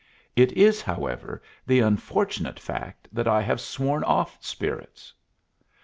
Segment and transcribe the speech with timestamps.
[0.35, 5.13] "It is, however, the unfortunate fact that I have sworn off spirits."